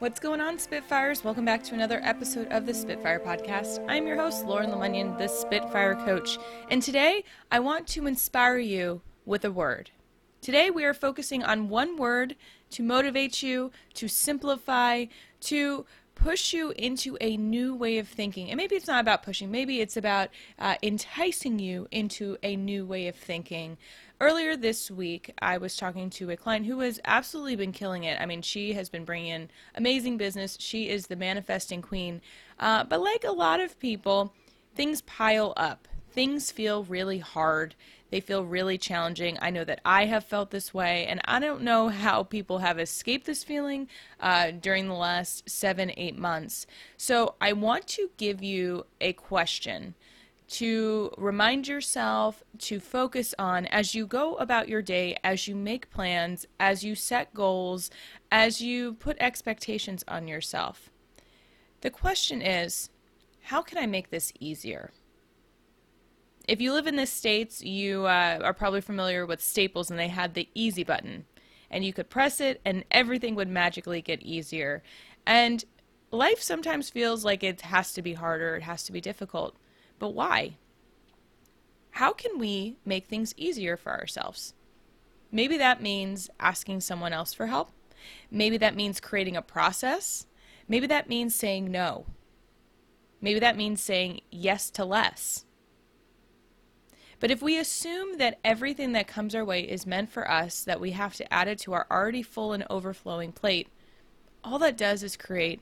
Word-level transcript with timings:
What's 0.00 0.18
going 0.18 0.40
on, 0.40 0.58
Spitfires? 0.58 1.22
Welcome 1.22 1.44
back 1.44 1.62
to 1.64 1.74
another 1.74 2.00
episode 2.02 2.48
of 2.50 2.66
the 2.66 2.74
Spitfire 2.74 3.20
Podcast. 3.20 3.82
I'm 3.88 4.08
your 4.08 4.16
host, 4.16 4.44
Lauren 4.44 4.70
Lemunion, 4.70 5.16
the 5.18 5.28
Spitfire 5.28 5.94
Coach, 5.94 6.36
and 6.68 6.82
today 6.82 7.22
I 7.52 7.60
want 7.60 7.86
to 7.88 8.08
inspire 8.08 8.58
you 8.58 9.02
with 9.24 9.44
a 9.44 9.52
word. 9.52 9.92
Today 10.40 10.68
we 10.68 10.84
are 10.84 10.94
focusing 10.94 11.44
on 11.44 11.68
one 11.68 11.96
word 11.96 12.34
to 12.70 12.82
motivate 12.82 13.40
you, 13.40 13.70
to 13.94 14.08
simplify, 14.08 15.04
to 15.42 15.86
push 16.16 16.52
you 16.52 16.72
into 16.72 17.16
a 17.20 17.36
new 17.36 17.72
way 17.72 17.98
of 17.98 18.08
thinking. 18.08 18.50
And 18.50 18.56
maybe 18.56 18.74
it's 18.74 18.88
not 18.88 19.00
about 19.00 19.22
pushing, 19.22 19.50
maybe 19.50 19.80
it's 19.80 19.96
about 19.96 20.28
uh, 20.58 20.74
enticing 20.82 21.60
you 21.60 21.86
into 21.92 22.36
a 22.42 22.56
new 22.56 22.84
way 22.84 23.06
of 23.06 23.14
thinking. 23.14 23.78
Earlier 24.24 24.56
this 24.56 24.90
week, 24.90 25.34
I 25.42 25.58
was 25.58 25.76
talking 25.76 26.08
to 26.08 26.30
a 26.30 26.36
client 26.38 26.64
who 26.64 26.80
has 26.80 26.98
absolutely 27.04 27.56
been 27.56 27.72
killing 27.72 28.04
it. 28.04 28.18
I 28.18 28.24
mean, 28.24 28.40
she 28.40 28.72
has 28.72 28.88
been 28.88 29.04
bringing 29.04 29.28
in 29.28 29.50
amazing 29.74 30.16
business. 30.16 30.56
She 30.58 30.88
is 30.88 31.08
the 31.08 31.14
manifesting 31.14 31.82
queen. 31.82 32.22
Uh, 32.58 32.84
but 32.84 33.02
like 33.02 33.24
a 33.24 33.32
lot 33.32 33.60
of 33.60 33.78
people, 33.78 34.32
things 34.74 35.02
pile 35.02 35.52
up. 35.58 35.88
Things 36.10 36.50
feel 36.50 36.84
really 36.84 37.18
hard. 37.18 37.74
They 38.08 38.20
feel 38.20 38.46
really 38.46 38.78
challenging. 38.78 39.36
I 39.42 39.50
know 39.50 39.62
that 39.64 39.82
I 39.84 40.06
have 40.06 40.24
felt 40.24 40.50
this 40.50 40.72
way, 40.72 41.04
and 41.04 41.20
I 41.26 41.38
don't 41.38 41.60
know 41.60 41.88
how 41.88 42.22
people 42.22 42.60
have 42.60 42.78
escaped 42.78 43.26
this 43.26 43.44
feeling 43.44 43.88
uh, 44.20 44.52
during 44.52 44.88
the 44.88 44.94
last 44.94 45.50
seven, 45.50 45.92
eight 45.98 46.16
months. 46.16 46.66
So 46.96 47.34
I 47.42 47.52
want 47.52 47.86
to 47.88 48.08
give 48.16 48.42
you 48.42 48.86
a 49.02 49.12
question 49.12 49.96
to 50.54 51.12
remind 51.16 51.68
yourself 51.68 52.42
to 52.58 52.80
focus 52.80 53.34
on 53.38 53.66
as 53.66 53.94
you 53.94 54.06
go 54.06 54.34
about 54.36 54.68
your 54.68 54.82
day, 54.82 55.16
as 55.22 55.46
you 55.48 55.54
make 55.54 55.90
plans, 55.90 56.46
as 56.58 56.84
you 56.84 56.94
set 56.94 57.32
goals, 57.34 57.90
as 58.30 58.60
you 58.60 58.94
put 58.94 59.16
expectations 59.20 60.04
on 60.08 60.28
yourself. 60.28 60.90
The 61.80 61.90
question 61.90 62.42
is, 62.42 62.90
how 63.42 63.62
can 63.62 63.78
I 63.78 63.86
make 63.86 64.10
this 64.10 64.32
easier? 64.40 64.90
if 66.46 66.60
you 66.60 66.72
live 66.72 66.86
in 66.86 66.96
the 66.96 67.06
states, 67.06 67.62
you 67.62 68.04
uh, 68.04 68.38
are 68.42 68.54
probably 68.54 68.80
familiar 68.80 69.24
with 69.26 69.42
Staples, 69.42 69.90
and 69.90 69.98
they 69.98 70.08
had 70.08 70.34
the 70.34 70.48
easy 70.54 70.84
button, 70.84 71.24
and 71.70 71.84
you 71.84 71.92
could 71.92 72.10
press 72.10 72.40
it, 72.40 72.60
and 72.64 72.84
everything 72.90 73.34
would 73.34 73.48
magically 73.48 74.02
get 74.02 74.22
easier. 74.22 74.82
And 75.26 75.64
life 76.10 76.42
sometimes 76.42 76.90
feels 76.90 77.24
like 77.24 77.42
it 77.42 77.62
has 77.62 77.92
to 77.94 78.02
be 78.02 78.14
harder, 78.14 78.56
it 78.56 78.62
has 78.62 78.84
to 78.84 78.92
be 78.92 79.00
difficult. 79.00 79.56
But 79.98 80.10
why? 80.10 80.56
How 81.90 82.12
can 82.12 82.38
we 82.38 82.76
make 82.84 83.06
things 83.06 83.34
easier 83.36 83.76
for 83.76 83.92
ourselves? 83.92 84.54
Maybe 85.30 85.56
that 85.58 85.82
means 85.82 86.30
asking 86.38 86.80
someone 86.80 87.12
else 87.12 87.32
for 87.32 87.46
help. 87.46 87.70
Maybe 88.30 88.56
that 88.58 88.76
means 88.76 89.00
creating 89.00 89.36
a 89.36 89.42
process. 89.42 90.26
Maybe 90.68 90.86
that 90.86 91.08
means 91.08 91.34
saying 91.34 91.70
no. 91.70 92.06
Maybe 93.20 93.40
that 93.40 93.56
means 93.56 93.80
saying 93.80 94.20
yes 94.30 94.70
to 94.70 94.84
less. 94.84 95.44
But 97.20 97.30
if 97.30 97.40
we 97.40 97.58
assume 97.58 98.18
that 98.18 98.38
everything 98.44 98.92
that 98.92 99.06
comes 99.06 99.34
our 99.34 99.44
way 99.44 99.62
is 99.62 99.86
meant 99.86 100.10
for 100.10 100.30
us, 100.30 100.62
that 100.64 100.80
we 100.80 100.90
have 100.90 101.14
to 101.14 101.32
add 101.32 101.48
it 101.48 101.58
to 101.60 101.72
our 101.72 101.86
already 101.90 102.22
full 102.22 102.52
and 102.52 102.66
overflowing 102.68 103.32
plate, 103.32 103.68
all 104.42 104.58
that 104.58 104.76
does 104.76 105.02
is 105.02 105.16
create 105.16 105.60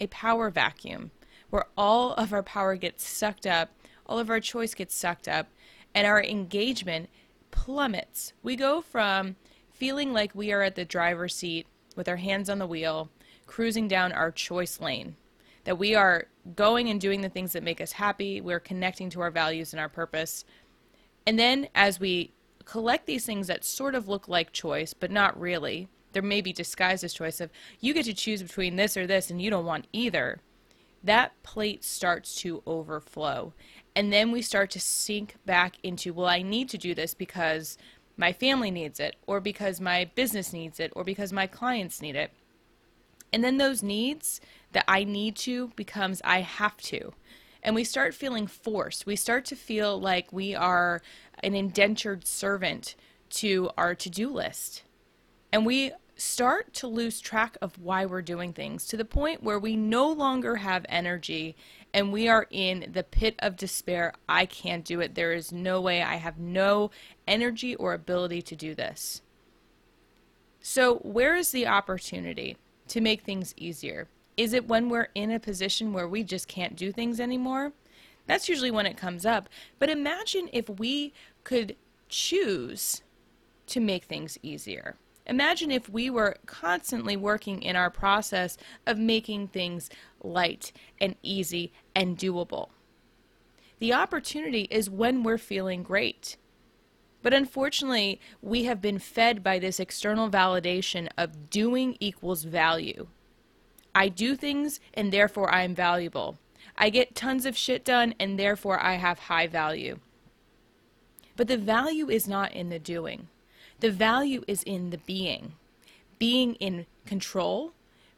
a 0.00 0.06
power 0.08 0.50
vacuum 0.50 1.12
where 1.50 1.66
all 1.76 2.12
of 2.14 2.32
our 2.32 2.42
power 2.42 2.76
gets 2.76 3.06
sucked 3.06 3.46
up, 3.46 3.70
all 4.06 4.18
of 4.18 4.30
our 4.30 4.40
choice 4.40 4.74
gets 4.74 4.94
sucked 4.94 5.28
up, 5.28 5.48
and 5.94 6.06
our 6.06 6.22
engagement 6.22 7.08
plummets. 7.50 8.32
We 8.42 8.56
go 8.56 8.80
from 8.80 9.36
feeling 9.70 10.12
like 10.12 10.34
we 10.34 10.52
are 10.52 10.62
at 10.62 10.74
the 10.74 10.84
driver's 10.84 11.34
seat 11.34 11.66
with 11.96 12.08
our 12.08 12.16
hands 12.16 12.50
on 12.50 12.58
the 12.58 12.66
wheel, 12.66 13.10
cruising 13.46 13.88
down 13.88 14.12
our 14.12 14.30
choice 14.30 14.80
lane, 14.80 15.16
that 15.64 15.78
we 15.78 15.94
are 15.94 16.26
going 16.54 16.88
and 16.88 17.00
doing 17.00 17.22
the 17.22 17.28
things 17.28 17.52
that 17.52 17.62
make 17.62 17.80
us 17.80 17.92
happy, 17.92 18.40
we're 18.40 18.60
connecting 18.60 19.10
to 19.10 19.20
our 19.20 19.30
values 19.30 19.72
and 19.72 19.80
our 19.80 19.88
purpose 19.88 20.44
and 21.26 21.38
then 21.38 21.68
as 21.74 21.98
we 21.98 22.32
collect 22.64 23.06
these 23.06 23.26
things 23.26 23.48
that 23.48 23.64
sort 23.64 23.94
of 23.94 24.08
look 24.08 24.28
like 24.28 24.52
choice, 24.52 24.94
but 24.94 25.10
not 25.10 25.38
really, 25.38 25.88
there 26.12 26.22
may 26.22 26.40
be 26.40 26.52
disguised 26.52 27.04
as 27.04 27.12
choice 27.12 27.40
of 27.40 27.50
you 27.80 27.92
get 27.92 28.04
to 28.04 28.14
choose 28.14 28.42
between 28.42 28.76
this 28.76 28.96
or 28.96 29.06
this 29.06 29.28
and 29.28 29.42
you 29.42 29.50
don't 29.50 29.66
want 29.66 29.88
either. 29.92 30.40
That 31.06 31.42
plate 31.42 31.82
starts 31.82 32.34
to 32.42 32.62
overflow. 32.66 33.54
And 33.94 34.12
then 34.12 34.30
we 34.30 34.42
start 34.42 34.70
to 34.72 34.80
sink 34.80 35.36
back 35.46 35.76
into, 35.82 36.12
well, 36.12 36.26
I 36.26 36.42
need 36.42 36.68
to 36.70 36.78
do 36.78 36.94
this 36.94 37.14
because 37.14 37.78
my 38.16 38.32
family 38.32 38.70
needs 38.70 39.00
it, 39.00 39.16
or 39.26 39.40
because 39.40 39.80
my 39.80 40.10
business 40.14 40.52
needs 40.52 40.80
it, 40.80 40.92
or 40.94 41.04
because 41.04 41.32
my 41.32 41.46
clients 41.46 42.00
need 42.00 42.16
it. 42.16 42.30
And 43.32 43.42
then 43.42 43.56
those 43.56 43.82
needs 43.82 44.40
that 44.72 44.84
I 44.86 45.04
need 45.04 45.36
to 45.36 45.68
becomes 45.76 46.22
I 46.24 46.40
have 46.40 46.76
to 46.78 47.12
and 47.66 47.74
we 47.74 47.82
start 47.82 48.14
feeling 48.14 48.46
forced. 48.46 49.06
We 49.06 49.16
start 49.16 49.44
to 49.46 49.56
feel 49.56 50.00
like 50.00 50.32
we 50.32 50.54
are 50.54 51.02
an 51.42 51.56
indentured 51.56 52.24
servant 52.24 52.94
to 53.30 53.70
our 53.76 53.96
to 53.96 54.08
do 54.08 54.30
list. 54.30 54.84
And 55.52 55.66
we 55.66 55.90
start 56.16 56.72
to 56.72 56.86
lose 56.86 57.20
track 57.20 57.58
of 57.60 57.78
why 57.78 58.06
we're 58.06 58.22
doing 58.22 58.52
things 58.52 58.86
to 58.86 58.96
the 58.96 59.04
point 59.04 59.42
where 59.42 59.58
we 59.58 59.76
no 59.76 60.10
longer 60.10 60.56
have 60.56 60.86
energy 60.88 61.54
and 61.92 62.12
we 62.12 62.28
are 62.28 62.46
in 62.50 62.90
the 62.92 63.02
pit 63.02 63.36
of 63.38 63.56
despair. 63.56 64.14
I 64.28 64.46
can't 64.46 64.84
do 64.84 65.00
it. 65.00 65.14
There 65.14 65.32
is 65.32 65.52
no 65.52 65.80
way. 65.80 66.02
I 66.02 66.16
have 66.16 66.38
no 66.38 66.90
energy 67.28 67.74
or 67.74 67.92
ability 67.92 68.42
to 68.42 68.56
do 68.56 68.74
this. 68.74 69.22
So, 70.60 70.96
where 70.96 71.36
is 71.36 71.52
the 71.52 71.66
opportunity 71.66 72.56
to 72.88 73.00
make 73.00 73.22
things 73.22 73.54
easier? 73.56 74.08
Is 74.36 74.52
it 74.52 74.68
when 74.68 74.88
we're 74.88 75.08
in 75.14 75.30
a 75.30 75.38
position 75.38 75.92
where 75.92 76.08
we 76.08 76.24
just 76.24 76.48
can't 76.48 76.76
do 76.76 76.92
things 76.92 77.20
anymore? 77.20 77.72
That's 78.26 78.48
usually 78.48 78.70
when 78.70 78.86
it 78.86 78.96
comes 78.96 79.24
up. 79.24 79.48
But 79.78 79.90
imagine 79.90 80.48
if 80.52 80.68
we 80.68 81.12
could 81.44 81.76
choose 82.08 83.02
to 83.68 83.80
make 83.80 84.04
things 84.04 84.38
easier. 84.42 84.96
Imagine 85.26 85.70
if 85.72 85.88
we 85.88 86.08
were 86.08 86.36
constantly 86.46 87.16
working 87.16 87.62
in 87.62 87.74
our 87.74 87.90
process 87.90 88.56
of 88.86 88.98
making 88.98 89.48
things 89.48 89.90
light 90.22 90.72
and 91.00 91.16
easy 91.22 91.72
and 91.94 92.16
doable. 92.16 92.68
The 93.78 93.92
opportunity 93.92 94.68
is 94.70 94.88
when 94.88 95.22
we're 95.22 95.38
feeling 95.38 95.82
great. 95.82 96.36
But 97.22 97.34
unfortunately, 97.34 98.20
we 98.40 98.64
have 98.64 98.80
been 98.80 99.00
fed 99.00 99.42
by 99.42 99.58
this 99.58 99.80
external 99.80 100.30
validation 100.30 101.08
of 101.18 101.50
doing 101.50 101.96
equals 101.98 102.44
value. 102.44 103.08
I 103.94 104.08
do 104.08 104.36
things 104.36 104.78
and 104.94 105.12
therefore 105.12 105.52
I 105.52 105.62
am 105.62 105.74
valuable. 105.74 106.38
I 106.78 106.90
get 106.90 107.16
tons 107.16 107.46
of 107.46 107.56
shit 107.56 107.84
done 107.84 108.14
and 108.20 108.38
therefore 108.38 108.78
I 108.78 108.94
have 108.94 109.18
high 109.18 109.46
value. 109.46 109.98
But 111.34 111.48
the 111.48 111.58
value 111.58 112.08
is 112.08 112.28
not 112.28 112.52
in 112.52 112.68
the 112.68 112.78
doing. 112.78 113.28
The 113.80 113.90
value 113.90 114.42
is 114.46 114.62
in 114.62 114.90
the 114.90 114.98
being. 114.98 115.52
Being 116.18 116.54
in 116.54 116.86
control, 117.04 117.72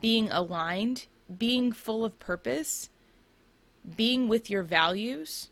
being 0.00 0.30
aligned, 0.30 1.06
being 1.38 1.72
full 1.72 2.04
of 2.04 2.18
purpose, 2.18 2.90
being 3.96 4.28
with 4.28 4.50
your 4.50 4.62
values. 4.62 5.50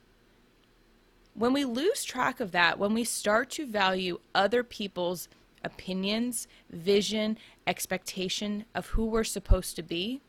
When 1.34 1.52
we 1.52 1.64
lose 1.64 2.04
track 2.04 2.40
of 2.40 2.52
that, 2.52 2.78
when 2.78 2.94
we 2.94 3.04
start 3.04 3.50
to 3.50 3.66
value 3.66 4.18
other 4.34 4.62
people's 4.62 5.28
opinions, 5.64 6.48
vision, 6.70 7.38
expectation 7.66 8.64
of 8.74 8.88
who 8.88 9.06
we're 9.06 9.24
supposed 9.24 9.76
to 9.76 9.82
be, 9.82 10.20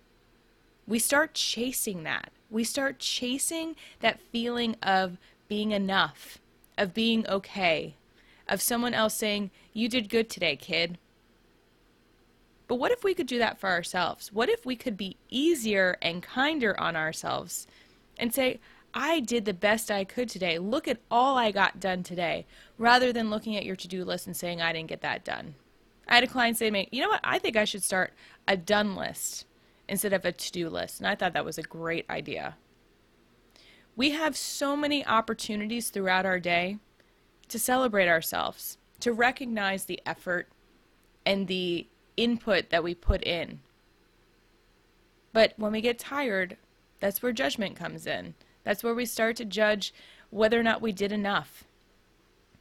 we 0.87 0.99
start 0.99 1.33
chasing 1.33 2.03
that. 2.03 2.31
We 2.49 2.63
start 2.63 2.99
chasing 2.99 3.75
that 4.01 4.19
feeling 4.31 4.75
of 4.83 5.17
being 5.47 5.71
enough, 5.71 6.37
of 6.77 6.93
being 6.93 7.27
okay, 7.27 7.95
of 8.53 8.61
someone 8.61 8.93
else 8.93 9.15
saying, 9.15 9.51
You 9.73 9.89
did 9.89 10.09
good 10.09 10.29
today, 10.29 10.55
kid. 10.55 10.99
But 12.67 12.75
what 12.75 12.91
if 12.91 13.03
we 13.03 13.13
could 13.13 13.27
do 13.27 13.39
that 13.39 13.59
for 13.59 13.69
ourselves? 13.69 14.31
What 14.31 14.49
if 14.49 14.65
we 14.65 14.75
could 14.75 14.95
be 14.95 15.17
easier 15.29 15.97
and 16.01 16.23
kinder 16.23 16.79
on 16.79 16.95
ourselves 16.95 17.67
and 18.17 18.33
say, 18.33 18.59
I 18.93 19.19
did 19.19 19.45
the 19.45 19.53
best 19.53 19.89
I 19.89 20.03
could 20.03 20.29
today. 20.29 20.59
Look 20.59 20.87
at 20.87 20.99
all 21.09 21.37
I 21.37 21.51
got 21.51 21.79
done 21.79 22.03
today, 22.03 22.45
rather 22.77 23.11
than 23.11 23.31
looking 23.31 23.55
at 23.55 23.65
your 23.65 23.75
to 23.75 23.87
do 23.87 24.05
list 24.05 24.27
and 24.27 24.37
saying, 24.37 24.61
I 24.61 24.71
didn't 24.71 24.89
get 24.89 25.01
that 25.01 25.25
done. 25.25 25.55
I 26.07 26.15
had 26.15 26.23
a 26.23 26.27
client 26.27 26.57
say 26.57 26.65
to 26.65 26.71
me, 26.71 26.89
You 26.91 27.01
know 27.01 27.09
what? 27.09 27.21
I 27.23 27.39
think 27.39 27.57
I 27.57 27.65
should 27.65 27.83
start 27.83 28.13
a 28.47 28.55
done 28.55 28.95
list 28.95 29.45
instead 29.89 30.13
of 30.13 30.25
a 30.25 30.31
to 30.31 30.51
do 30.51 30.69
list. 30.69 30.99
And 30.99 31.07
I 31.07 31.15
thought 31.15 31.33
that 31.33 31.45
was 31.45 31.57
a 31.57 31.63
great 31.63 32.07
idea. 32.09 32.55
We 33.95 34.11
have 34.11 34.37
so 34.37 34.75
many 34.75 35.05
opportunities 35.05 35.89
throughout 35.89 36.25
our 36.25 36.39
day 36.39 36.77
to 37.49 37.59
celebrate 37.59 38.07
ourselves, 38.07 38.77
to 38.99 39.13
recognize 39.13 39.85
the 39.85 40.01
effort 40.05 40.49
and 41.25 41.47
the 41.47 41.87
input 42.17 42.69
that 42.69 42.83
we 42.83 42.93
put 42.93 43.23
in. 43.23 43.59
But 45.31 45.53
when 45.57 45.71
we 45.71 45.81
get 45.81 45.97
tired, 45.99 46.57
that's 46.99 47.21
where 47.21 47.31
judgment 47.31 47.75
comes 47.75 48.05
in. 48.05 48.35
That's 48.63 48.83
where 48.83 48.93
we 48.95 49.05
start 49.05 49.35
to 49.37 49.45
judge 49.45 49.93
whether 50.29 50.59
or 50.59 50.63
not 50.63 50.81
we 50.81 50.91
did 50.91 51.11
enough. 51.11 51.63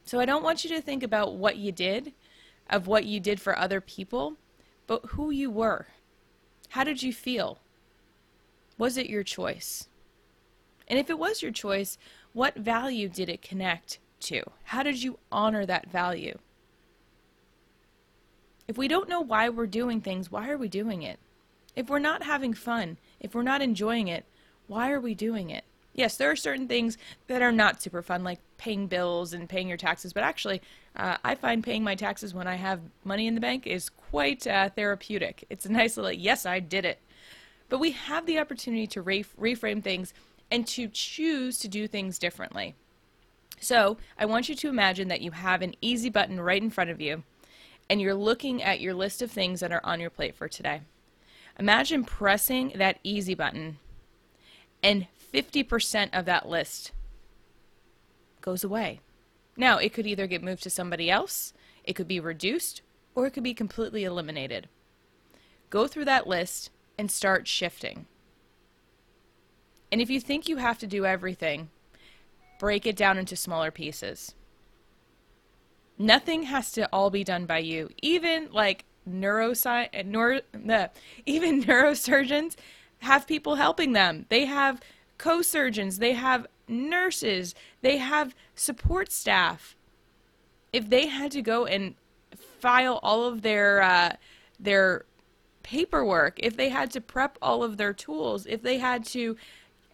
So 0.05 0.19
I 0.19 0.25
don't 0.25 0.43
want 0.43 0.63
you 0.63 0.69
to 0.71 0.81
think 0.81 1.01
about 1.01 1.35
what 1.35 1.57
you 1.57 1.71
did, 1.71 2.13
of 2.69 2.87
what 2.87 3.05
you 3.05 3.19
did 3.19 3.39
for 3.39 3.57
other 3.57 3.79
people, 3.79 4.35
but 4.85 5.05
who 5.11 5.31
you 5.31 5.49
were. 5.49 5.87
How 6.69 6.83
did 6.83 7.03
you 7.03 7.13
feel? 7.13 7.59
Was 8.77 8.97
it 8.97 9.09
your 9.09 9.23
choice? 9.23 9.87
And 10.87 10.99
if 10.99 11.09
it 11.09 11.19
was 11.19 11.41
your 11.41 11.51
choice, 11.51 11.97
what 12.33 12.55
value 12.55 13.07
did 13.07 13.29
it 13.29 13.41
connect 13.41 13.99
to? 14.23 14.43
How 14.63 14.83
did 14.83 15.01
you 15.01 15.19
honor 15.31 15.65
that 15.65 15.89
value? 15.89 16.37
If 18.67 18.77
we 18.77 18.87
don't 18.87 19.09
know 19.09 19.21
why 19.21 19.49
we're 19.49 19.67
doing 19.67 20.01
things, 20.01 20.31
why 20.31 20.49
are 20.49 20.57
we 20.57 20.67
doing 20.67 21.03
it? 21.03 21.19
If 21.75 21.89
we're 21.89 21.99
not 21.99 22.23
having 22.23 22.53
fun, 22.53 22.97
if 23.19 23.35
we're 23.35 23.43
not 23.43 23.61
enjoying 23.61 24.07
it, 24.07 24.25
why 24.67 24.91
are 24.91 25.01
we 25.01 25.15
doing 25.15 25.49
it? 25.49 25.65
Yes, 25.93 26.17
there 26.17 26.31
are 26.31 26.35
certain 26.35 26.67
things 26.67 26.97
that 27.27 27.41
are 27.41 27.51
not 27.51 27.81
super 27.81 28.01
fun, 28.01 28.23
like 28.23 28.39
paying 28.57 28.87
bills 28.87 29.33
and 29.33 29.49
paying 29.49 29.67
your 29.67 29.77
taxes, 29.77 30.13
but 30.13 30.23
actually, 30.23 30.61
uh, 30.95 31.17
I 31.23 31.35
find 31.35 31.63
paying 31.63 31.83
my 31.83 31.95
taxes 31.95 32.33
when 32.33 32.47
I 32.47 32.55
have 32.55 32.79
money 33.03 33.27
in 33.27 33.35
the 33.35 33.41
bank 33.41 33.67
is 33.67 33.89
quite 33.89 34.47
uh, 34.47 34.69
therapeutic. 34.69 35.45
It's 35.49 35.65
a 35.65 35.71
nice 35.71 35.97
little, 35.97 36.11
yes, 36.11 36.45
I 36.45 36.59
did 36.59 36.85
it. 36.85 36.99
But 37.69 37.79
we 37.79 37.91
have 37.91 38.25
the 38.25 38.39
opportunity 38.39 38.87
to 38.87 39.01
re- 39.01 39.25
reframe 39.39 39.83
things 39.83 40.13
and 40.49 40.65
to 40.67 40.87
choose 40.87 41.59
to 41.59 41.67
do 41.67 41.87
things 41.87 42.17
differently. 42.17 42.75
So, 43.63 43.95
I 44.19 44.25
want 44.25 44.49
you 44.49 44.55
to 44.55 44.67
imagine 44.67 45.07
that 45.07 45.21
you 45.21 45.31
have 45.31 45.61
an 45.61 45.75
easy 45.79 46.09
button 46.09 46.41
right 46.41 46.61
in 46.61 46.69
front 46.69 46.89
of 46.89 46.99
you, 46.99 47.23
and 47.89 48.01
you're 48.01 48.13
looking 48.13 48.61
at 48.61 48.81
your 48.81 48.93
list 48.93 49.21
of 49.21 49.31
things 49.31 49.61
that 49.61 49.71
are 49.71 49.79
on 49.85 50.01
your 50.01 50.09
plate 50.09 50.35
for 50.35 50.49
today. 50.49 50.81
Imagine 51.57 52.03
pressing 52.03 52.73
that 52.75 52.99
easy 53.05 53.35
button, 53.35 53.77
and 54.83 55.07
50% 55.33 56.09
of 56.11 56.25
that 56.25 56.49
list 56.49 56.91
goes 58.41 58.65
away. 58.65 58.99
Now, 59.55 59.77
it 59.77 59.93
could 59.93 60.07
either 60.07 60.27
get 60.27 60.43
moved 60.43 60.63
to 60.63 60.69
somebody 60.69 61.09
else, 61.09 61.53
it 61.85 61.93
could 61.93 62.07
be 62.07 62.19
reduced, 62.19 62.81
or 63.15 63.27
it 63.27 63.31
could 63.31 63.43
be 63.43 63.53
completely 63.53 64.03
eliminated. 64.03 64.67
Go 65.69 65.87
through 65.87 66.05
that 66.05 66.27
list 66.27 66.69
and 66.97 67.09
start 67.09 67.47
shifting. 67.47 68.07
And 69.89 70.01
if 70.01 70.09
you 70.09 70.19
think 70.19 70.49
you 70.49 70.57
have 70.57 70.79
to 70.79 70.87
do 70.87 71.05
everything, 71.05 71.69
break 72.63 72.87
it 72.87 72.95
down 72.95 73.17
into 73.17 73.35
smaller 73.35 73.71
pieces. 73.71 74.35
Nothing 75.97 76.43
has 76.43 76.71
to 76.71 76.87
all 76.93 77.09
be 77.09 77.21
done 77.21 77.45
by 77.45 77.57
you. 77.57 77.89
Even 78.01 78.47
like 78.53 78.85
neuroscience, 79.05 80.05
neuro, 80.05 80.39
the, 80.53 80.89
even 81.25 81.61
neurosurgeons 81.65 82.55
have 82.99 83.27
people 83.27 83.55
helping 83.55 83.91
them. 83.91 84.27
They 84.29 84.45
have 84.45 84.79
co-surgeons, 85.17 85.97
they 85.99 86.13
have 86.13 86.47
nurses, 86.69 87.53
they 87.81 87.97
have 87.97 88.33
support 88.55 89.11
staff. 89.11 89.75
If 90.71 90.89
they 90.89 91.07
had 91.07 91.33
to 91.33 91.41
go 91.41 91.65
and 91.65 91.95
file 92.61 93.01
all 93.03 93.25
of 93.25 93.41
their 93.41 93.81
uh, 93.81 94.15
their 94.57 95.03
paperwork, 95.63 96.39
if 96.39 96.55
they 96.55 96.69
had 96.69 96.91
to 96.91 97.01
prep 97.01 97.37
all 97.41 97.61
of 97.61 97.75
their 97.75 97.91
tools, 97.91 98.45
if 98.45 98.61
they 98.61 98.77
had 98.77 99.03
to 99.07 99.35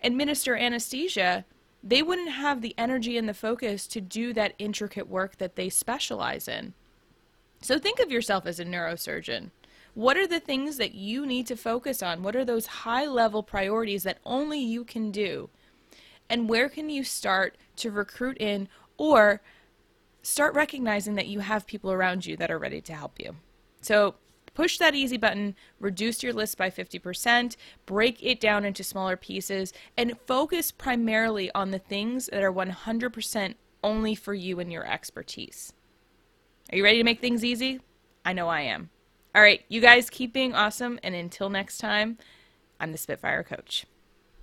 administer 0.03 0.55
anesthesia, 0.55 1.45
they 1.83 2.01
wouldn't 2.03 2.31
have 2.31 2.61
the 2.61 2.75
energy 2.77 3.17
and 3.17 3.27
the 3.27 3.33
focus 3.33 3.87
to 3.87 4.01
do 4.01 4.33
that 4.33 4.53
intricate 4.59 5.07
work 5.07 5.37
that 5.37 5.55
they 5.55 5.69
specialize 5.69 6.47
in. 6.47 6.73
So 7.61 7.77
think 7.77 7.99
of 7.99 8.11
yourself 8.11 8.45
as 8.45 8.59
a 8.59 8.65
neurosurgeon. 8.65 9.51
What 9.93 10.17
are 10.17 10.27
the 10.27 10.39
things 10.39 10.77
that 10.77 10.93
you 10.93 11.25
need 11.25 11.47
to 11.47 11.55
focus 11.55 12.03
on? 12.03 12.23
What 12.23 12.35
are 12.35 12.45
those 12.45 12.65
high 12.67 13.05
level 13.05 13.43
priorities 13.43 14.03
that 14.03 14.19
only 14.25 14.59
you 14.59 14.83
can 14.83 15.11
do? 15.11 15.49
And 16.29 16.47
where 16.47 16.69
can 16.69 16.89
you 16.89 17.03
start 17.03 17.57
to 17.77 17.91
recruit 17.91 18.37
in 18.39 18.69
or 18.97 19.41
start 20.21 20.53
recognizing 20.53 21.15
that 21.15 21.27
you 21.27 21.39
have 21.39 21.65
people 21.65 21.91
around 21.91 22.25
you 22.25 22.37
that 22.37 22.51
are 22.51 22.59
ready 22.59 22.81
to 22.81 22.93
help 22.93 23.19
you? 23.19 23.35
So 23.81 24.15
push 24.59 24.77
that 24.77 24.93
easy 24.93 25.15
button, 25.15 25.55
reduce 25.79 26.21
your 26.21 26.33
list 26.33 26.57
by 26.57 26.69
50%, 26.69 27.55
break 27.85 28.21
it 28.21 28.41
down 28.41 28.65
into 28.65 28.83
smaller 28.83 29.15
pieces, 29.15 29.71
and 29.95 30.19
focus 30.27 30.69
primarily 30.69 31.49
on 31.55 31.71
the 31.71 31.79
things 31.79 32.25
that 32.33 32.43
are 32.43 32.51
100% 32.51 33.53
only 33.85 34.15
for 34.15 34.33
you 34.33 34.59
and 34.59 34.69
your 34.69 34.85
expertise. 34.85 35.71
Are 36.69 36.75
you 36.75 36.83
ready 36.83 36.97
to 36.97 37.05
make 37.05 37.21
things 37.21 37.45
easy? 37.45 37.79
I 38.25 38.33
know 38.33 38.49
I 38.49 38.63
am. 38.63 38.89
All 39.33 39.41
right, 39.41 39.63
you 39.69 39.79
guys 39.79 40.09
keep 40.09 40.33
being 40.33 40.53
awesome, 40.53 40.99
and 41.03 41.15
until 41.15 41.49
next 41.49 41.77
time, 41.77 42.17
I'm 42.81 42.91
the 42.91 42.97
Spitfire 42.97 43.43
Coach. 43.43 43.85